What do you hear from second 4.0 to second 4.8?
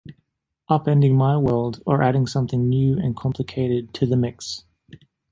the mix